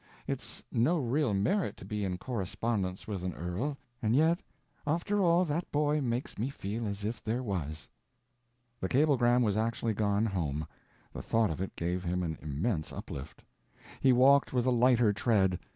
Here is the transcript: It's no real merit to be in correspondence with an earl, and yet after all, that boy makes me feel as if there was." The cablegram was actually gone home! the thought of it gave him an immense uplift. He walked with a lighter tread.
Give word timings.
It's 0.25 0.63
no 0.71 0.97
real 0.97 1.35
merit 1.35 1.77
to 1.77 1.85
be 1.85 2.03
in 2.03 2.17
correspondence 2.17 3.07
with 3.07 3.23
an 3.23 3.35
earl, 3.35 3.77
and 4.01 4.15
yet 4.15 4.39
after 4.87 5.21
all, 5.23 5.45
that 5.45 5.71
boy 5.71 6.01
makes 6.01 6.39
me 6.39 6.49
feel 6.49 6.87
as 6.87 7.05
if 7.05 7.23
there 7.23 7.43
was." 7.43 7.87
The 8.79 8.89
cablegram 8.89 9.43
was 9.43 9.55
actually 9.57 9.93
gone 9.93 10.25
home! 10.25 10.65
the 11.13 11.21
thought 11.21 11.51
of 11.51 11.61
it 11.61 11.75
gave 11.75 12.03
him 12.03 12.23
an 12.23 12.39
immense 12.41 12.91
uplift. 12.91 13.43
He 13.99 14.11
walked 14.11 14.53
with 14.53 14.65
a 14.65 14.71
lighter 14.71 15.13
tread. 15.13 15.59